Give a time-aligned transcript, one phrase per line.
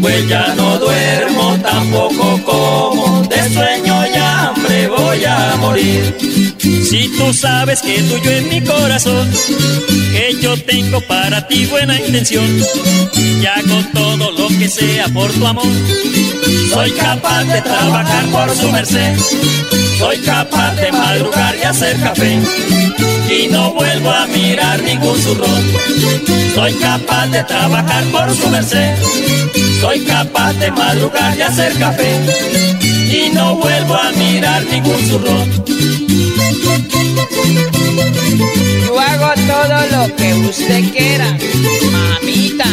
[0.00, 6.16] Pues ya no duermo tampoco como, de sueño y hambre voy a morir.
[6.60, 9.28] Si tú sabes que tuyo es mi corazón,
[10.12, 12.46] que yo tengo para ti buena intención,
[13.16, 15.74] y hago todo lo que sea por tu amor.
[16.72, 19.16] Soy capaz de trabajar por su merced,
[19.98, 22.38] soy capaz de madrugar y hacer café,
[23.30, 25.62] y no vuelvo a mirar ningún zurrón.
[26.54, 28.94] Soy capaz de trabajar por su merced,
[29.80, 32.12] soy capaz de madrugar y hacer café,
[32.82, 35.50] y no vuelvo a mirar ningún zurrón.
[38.86, 41.36] Yo hago todo lo que usted quiera,
[41.92, 42.66] mamita.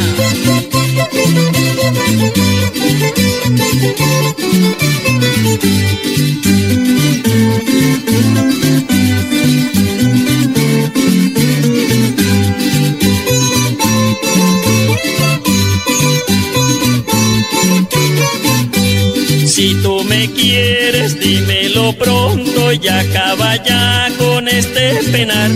[19.63, 25.49] Si tú me quieres, dímelo pronto y acaba ya con este penar.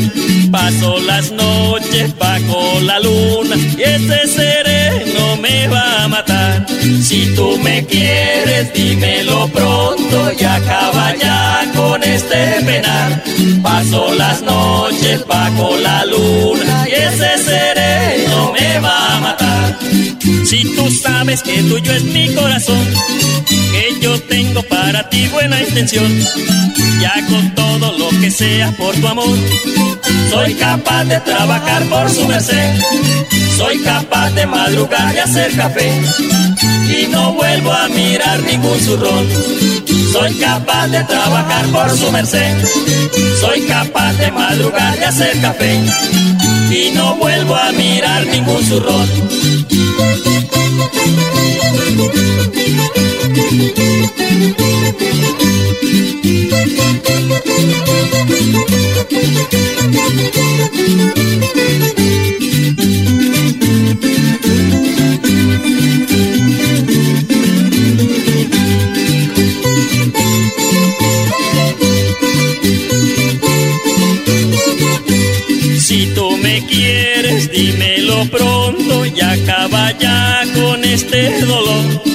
[0.50, 6.66] Paso las noches bajo la luna y ese sereno me va a matar.
[7.03, 13.22] Si tú me quieres, dímelo pronto y acaba ya con este penar.
[13.62, 19.78] Paso las noches bajo la luna y ese sereno me va a matar.
[20.45, 22.88] Si tú sabes que tuyo es mi corazón,
[23.72, 26.11] que yo tengo para ti buena intención,
[27.01, 29.38] ya con todo lo que sea por tu amor,
[30.29, 32.75] soy capaz de trabajar por su merced,
[33.57, 35.91] soy capaz de madrugar y hacer café,
[36.89, 39.27] y no vuelvo a mirar ningún zurrón.
[40.11, 42.56] Soy capaz de trabajar por su merced,
[43.41, 45.79] soy capaz de madrugar y hacer café,
[46.72, 49.07] y no vuelvo a mirar ningún zurrón.
[75.79, 82.06] Si tú me quieres, dímelo pronto y acaba ya con este dolor.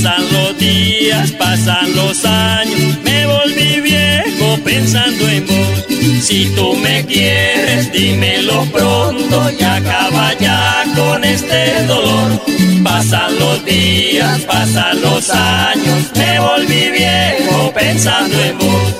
[0.00, 5.84] Pasan los días, pasan los años, me volví viejo pensando en vos.
[6.22, 12.40] Si tú me quieres, dímelo pronto y acaba ya con este dolor.
[12.84, 18.94] Pasan los días, pasan los años, me volví viejo pensando en vos.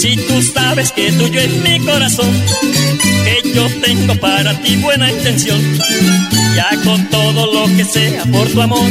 [0.00, 2.30] Si tú sabes que tuyo es mi corazón,
[3.24, 5.60] que yo tengo para ti buena intención,
[6.54, 8.90] ya con todo lo que sea por tu amor,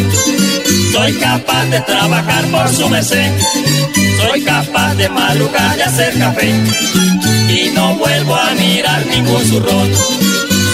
[0.94, 3.32] soy capaz de trabajar por su merced,
[4.18, 6.54] soy capaz de madrugar y hacer café,
[7.50, 9.90] y no vuelvo a mirar ningún zurrón.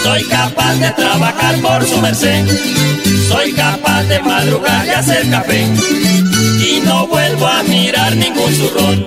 [0.02, 2.46] Soy capaz de trabajar por su merced,
[3.28, 5.66] soy capaz de madrugar y hacer café,
[6.60, 9.06] y no vuelvo a mirar ningún zurrón.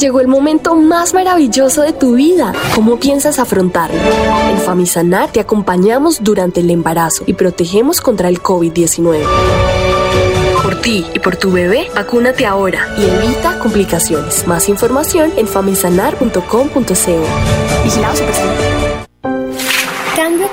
[0.00, 2.54] Llegó el momento más maravilloso de tu vida.
[2.74, 4.00] ¿Cómo piensas afrontarlo?
[4.50, 9.20] En Famisanar te acompañamos durante el embarazo y protegemos contra el COVID-19.
[10.62, 14.46] Por ti y por tu bebé, vacúnate ahora y evita complicaciones.
[14.46, 17.24] Más información en famisanar.com.co.
[17.84, 18.22] Vigilados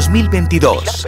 [0.00, 1.04] 2022.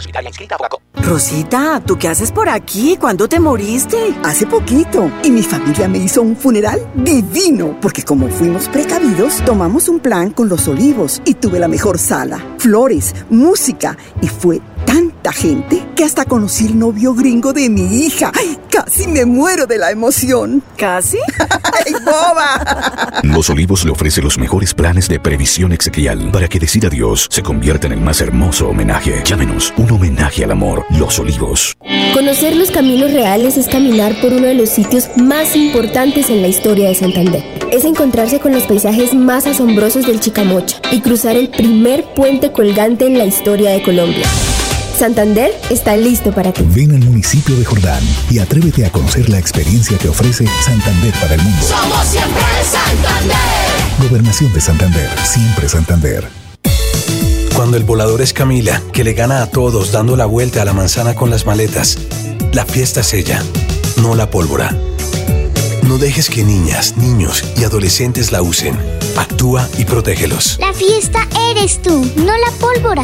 [1.01, 2.95] Rosita, ¿tú qué haces por aquí?
[2.95, 4.13] ¿Cuándo te moriste?
[4.23, 5.11] Hace poquito.
[5.23, 10.29] Y mi familia me hizo un funeral divino, porque como fuimos precavidos, tomamos un plan
[10.29, 16.03] con los olivos y tuve la mejor sala, flores, música y fue tanta gente que
[16.03, 18.31] hasta conocí el novio gringo de mi hija.
[18.35, 20.61] ¡Ay, casi me muero de la emoción!
[20.77, 21.17] ¿Casi?
[21.85, 23.21] ¡Ay, boba!
[23.23, 27.41] Los Olivos le ofrece los mejores planes de previsión exequial para que decida Dios se
[27.41, 29.21] convierta en el más hermoso homenaje.
[29.25, 30.85] Llámenos un homenaje al amor.
[30.89, 31.75] Los Olivos.
[32.13, 36.47] Conocer los caminos reales es caminar por uno de los sitios más importantes en la
[36.47, 37.43] historia de Santander.
[37.71, 43.07] Es encontrarse con los paisajes más asombrosos del Chicamocha y cruzar el primer puente colgante
[43.07, 44.25] en la historia de Colombia.
[44.97, 46.63] Santander está listo para ti.
[46.67, 51.35] Ven al municipio de Jordán y atrévete a conocer la experiencia que ofrece Santander para
[51.35, 51.61] el mundo.
[51.61, 53.37] Somos siempre Santander.
[54.07, 56.27] Gobernación de Santander, siempre Santander.
[57.55, 60.73] Cuando el volador es Camila, que le gana a todos dando la vuelta a la
[60.73, 61.97] manzana con las maletas,
[62.51, 63.43] la fiesta es ella,
[64.01, 64.75] no la pólvora.
[65.83, 68.77] No dejes que niñas, niños y adolescentes la usen.
[69.17, 70.57] Actúa y protégelos.
[70.59, 73.03] La fiesta eres tú, no la pólvora.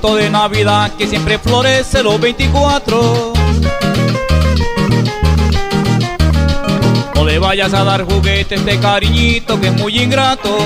[0.00, 3.34] Arbolito de Navidad que siempre florece los 24.
[7.14, 10.56] No le vayas a dar juguete este cariñito que es muy ingrato.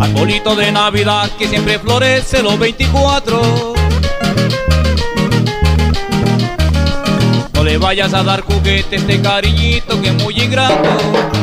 [0.00, 3.74] Arbolito de Navidad que siempre florece los 24.
[7.52, 10.90] No le vayas a dar juguete este cariñito que es muy ingrato.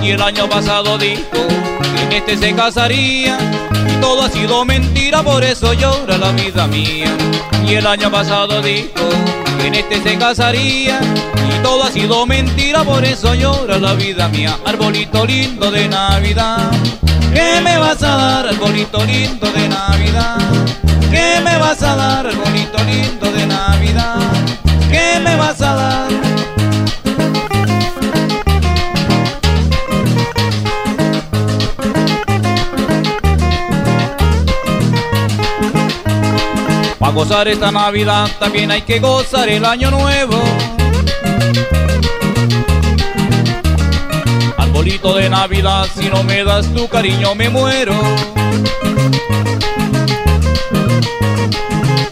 [0.04, 3.38] Y el año pasado dijo que en este se casaría.
[4.02, 7.16] Todo ha sido mentira, por eso llora la vida mía.
[7.68, 9.10] Y el año pasado dijo
[9.60, 11.00] que en este se casaría.
[11.50, 14.58] Y todo ha sido mentira, por eso llora la vida mía.
[14.66, 16.72] Arbolito lindo de Navidad.
[17.34, 20.38] ¿Qué me vas a dar, arbolito lindo de Navidad?
[21.12, 24.16] ¿Qué me vas a dar, arbolito lindo de Navidad?
[24.90, 26.17] ¿Qué me vas a dar?
[37.28, 40.42] Gozar esta Navidad también hay que gozar el año nuevo.
[44.56, 47.96] Arbolito de Navidad, si no me das tu cariño me muero.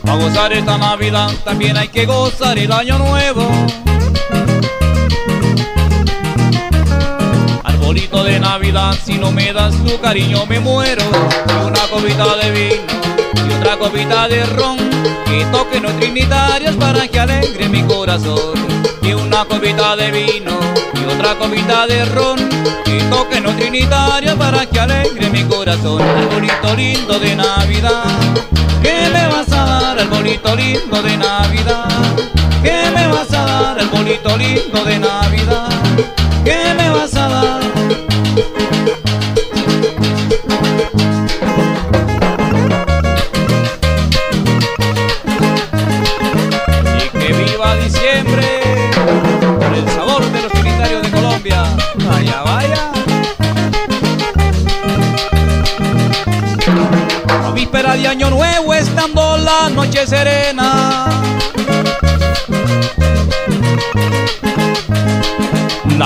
[0.04, 3.48] Para gozar esta Navidad también hay que gozar el año nuevo.
[7.64, 11.04] Arbolito de Navidad, si no me das tu cariño me muero.
[11.66, 12.95] Una copita de vino
[13.66, 14.78] otra copita de ron.
[15.28, 18.54] Y toque no trinitarios para que alegre mi corazón.
[19.02, 20.52] Y una copita de vino
[20.94, 22.38] y otra copita de ron.
[22.86, 26.02] Y toque no trinitarios para que alegre mi corazón.
[26.02, 28.04] Arbolito lindo de Navidad.
[28.84, 31.88] ¿Qué me vas a dar, arbolito lindo de Navidad?
[32.62, 35.70] ¿Qué me vas a dar, arbolito lindo de Navidad?
[36.44, 37.85] ¿Qué me vas a dar?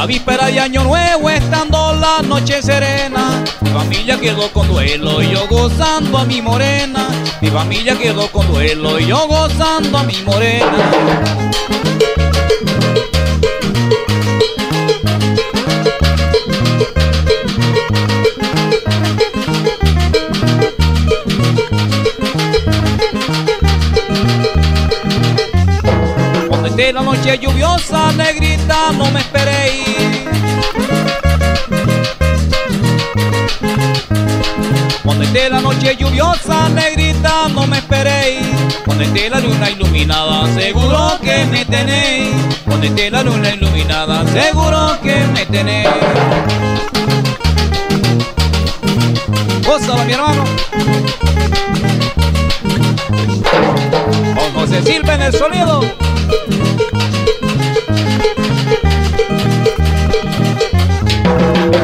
[0.10, 5.48] Víspera de año nuevo, estando la noche serena, mi familia quedó con duelo y yo
[5.48, 7.10] gozando a mi morena.
[7.40, 10.66] Mi familia quedó con duelo y yo gozando a mi morena.
[26.66, 29.89] Esté la noche lluviosa, negrita, no me esperéis.
[35.10, 38.46] Cuando esté la noche lluviosa, negrita, no me esperéis.
[38.86, 42.30] Cuando esté la luna iluminada, seguro que me tenéis.
[42.64, 45.90] Cuando esté la luna iluminada, seguro que me tenéis.
[49.66, 50.44] Gózalo, mi hermano.
[54.54, 55.82] José Silva en el sonido.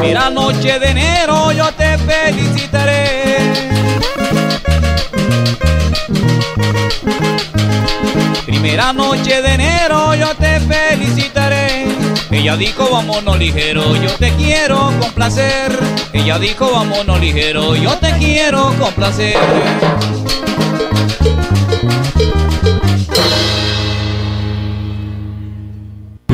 [0.00, 1.72] Mira noche de enero yo
[8.76, 11.86] Primera noche de enero yo te felicitaré.
[12.30, 15.72] Ella dijo vámonos ligero, yo te quiero complacer.
[16.12, 19.34] Ella dijo vámonos ligero, yo te quiero complacer.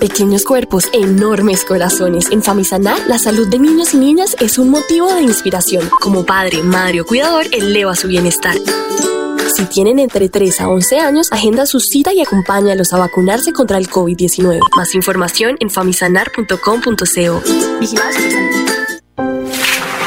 [0.00, 2.30] Pequeños cuerpos, enormes corazones.
[2.30, 5.88] En Famisanar, la salud de niños y niñas es un motivo de inspiración.
[6.00, 8.56] Como padre, madre o cuidador, eleva su bienestar.
[9.56, 13.78] Si tienen entre 3 a 11 años, agenda su cita y acompáñalos a vacunarse contra
[13.78, 14.60] el COVID-19.
[14.76, 17.42] Más información en famisanar.com.co.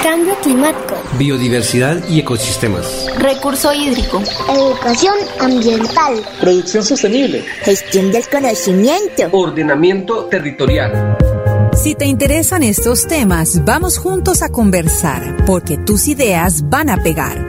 [0.03, 0.95] Cambio climático.
[1.17, 3.07] Biodiversidad y ecosistemas.
[3.17, 4.21] Recurso hídrico.
[4.47, 6.23] Educación ambiental.
[6.39, 7.43] Producción sostenible.
[7.63, 9.29] Gestión del conocimiento.
[9.31, 11.17] Ordenamiento territorial.
[11.73, 17.48] Si te interesan estos temas, vamos juntos a conversar, porque tus ideas van a pegar.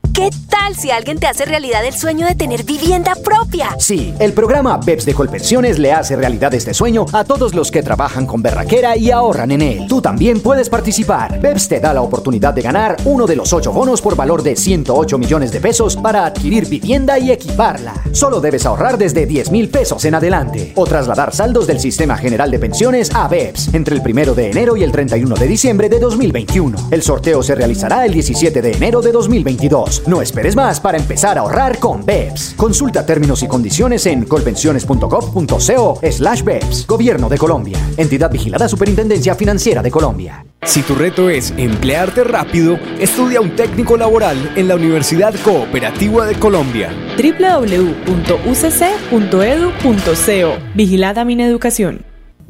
[0.13, 3.69] ¿Qué tal si alguien te hace realidad el sueño de tener vivienda propia?
[3.79, 7.81] Sí, el programa BEPS de Colpensiones le hace realidad este sueño a todos los que
[7.81, 9.85] trabajan con berraquera y ahorran en él.
[9.87, 11.39] Tú también puedes participar.
[11.39, 14.57] BEPS te da la oportunidad de ganar uno de los ocho bonos por valor de
[14.57, 17.93] 108 millones de pesos para adquirir vivienda y equiparla.
[18.11, 22.51] Solo debes ahorrar desde 10 mil pesos en adelante o trasladar saldos del Sistema General
[22.51, 25.99] de Pensiones a BEPS entre el primero de enero y el 31 de diciembre de
[25.99, 26.89] 2021.
[26.91, 30.00] El sorteo se realizará el 17 de enero de 2022.
[30.07, 32.55] No esperes más para empezar a ahorrar con BEPS.
[32.57, 36.87] Consulta términos y condiciones en colpensiones.gov.co slash BEPS.
[36.87, 37.77] Gobierno de Colombia.
[37.97, 40.45] Entidad vigilada Superintendencia Financiera de Colombia.
[40.63, 46.35] Si tu reto es emplearte rápido, estudia un técnico laboral en la Universidad Cooperativa de
[46.39, 46.91] Colombia.
[47.17, 47.91] www.ucc.edu.co
[50.75, 52.10] Vigilada Mineducación.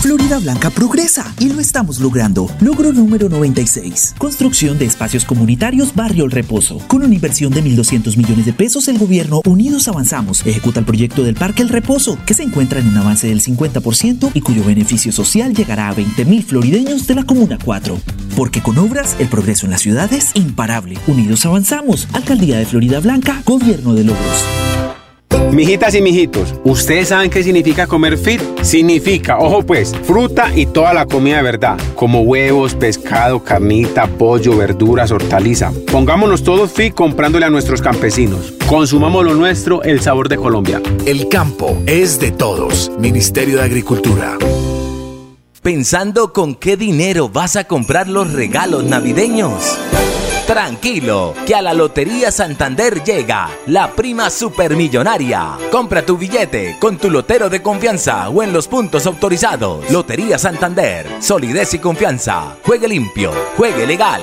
[0.00, 2.48] Florida Blanca progresa y lo estamos logrando.
[2.60, 4.14] Logro número 96.
[4.16, 6.78] Construcción de espacios comunitarios Barrio El Reposo.
[6.86, 11.24] Con una inversión de 1.200 millones de pesos, el gobierno Unidos Avanzamos ejecuta el proyecto
[11.24, 15.10] del Parque El Reposo, que se encuentra en un avance del 50% y cuyo beneficio
[15.10, 18.00] social llegará a 20.000 florideños de la Comuna 4.
[18.36, 20.96] Porque con obras, el progreso en la ciudad es imparable.
[21.08, 22.06] Unidos Avanzamos.
[22.12, 24.44] Alcaldía de Florida Blanca, Gobierno de Logros.
[25.52, 28.40] Mijitas y mijitos, ¿ustedes saben qué significa comer fit?
[28.62, 34.56] Significa, ojo pues, fruta y toda la comida de verdad, como huevos, pescado, carnita, pollo,
[34.56, 35.72] verduras, hortaliza.
[35.90, 38.52] Pongámonos todos fit comprándole a nuestros campesinos.
[38.66, 40.82] Consumamos lo nuestro, el sabor de Colombia.
[41.06, 42.92] El campo es de todos.
[42.98, 44.36] Ministerio de Agricultura.
[45.62, 49.76] pensando con qué dinero vas a comprar los regalos navideños.
[50.48, 55.58] Tranquilo, que a la Lotería Santander llega la prima supermillonaria.
[55.70, 59.90] Compra tu billete con tu lotero de confianza o en los puntos autorizados.
[59.90, 62.56] Lotería Santander, solidez y confianza.
[62.64, 64.22] Juegue limpio, juegue legal.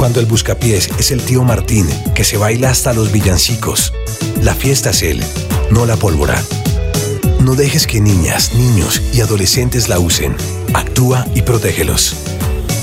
[0.00, 3.92] Cuando el buscapiés es el tío Martín, que se baila hasta los villancicos.
[4.40, 5.22] La fiesta es él,
[5.70, 6.42] no la pólvora.
[7.40, 10.34] No dejes que niñas, niños y adolescentes la usen.
[10.72, 12.16] Actúa y protégelos.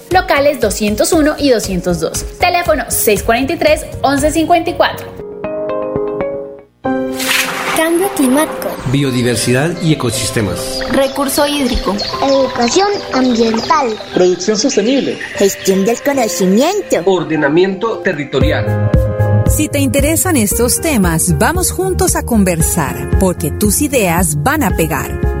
[0.11, 2.37] Locales 201 y 202.
[2.37, 5.21] Teléfono 643-1154.
[7.77, 8.67] Cambio climático.
[8.91, 10.81] Biodiversidad y ecosistemas.
[10.91, 11.95] Recurso hídrico.
[12.21, 13.97] Educación ambiental.
[14.13, 15.17] Producción sostenible.
[15.35, 16.97] Gestión del conocimiento.
[17.05, 18.91] Ordenamiento territorial.
[19.47, 25.40] Si te interesan estos temas, vamos juntos a conversar, porque tus ideas van a pegar.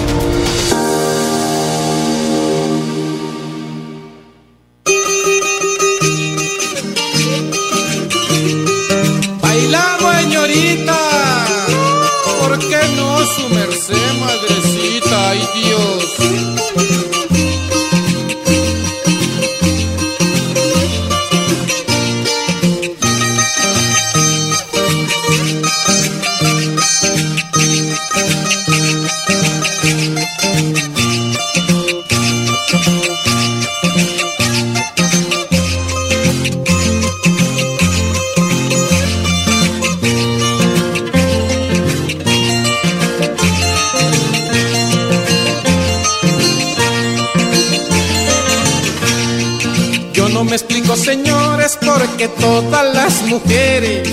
[52.21, 54.07] Porque todas las mujeres,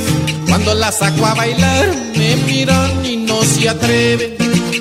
[0.49, 4.35] cuando las saco a bailar, me miran y no se atreven.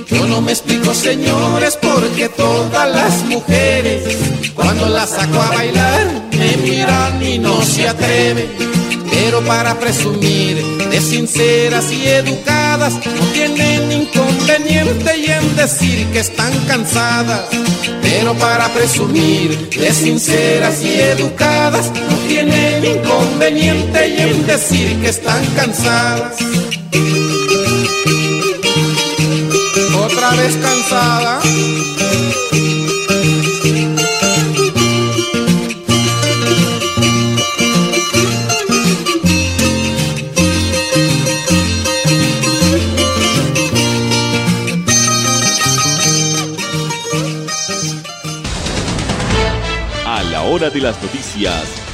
[0.07, 4.17] Yo no me explico, señores, porque todas las mujeres,
[4.53, 8.47] cuando las saco a bailar, me miran y no se atreven.
[9.11, 16.53] Pero para presumir de sinceras y educadas, no tienen inconveniente y en decir que están
[16.67, 17.41] cansadas.
[18.01, 25.45] Pero para presumir de sinceras y educadas, no tienen inconveniente y en decir que están
[25.55, 26.37] cansadas.
[29.95, 31.41] Otra vez cansada.
[50.49, 51.86] hora de las noticias,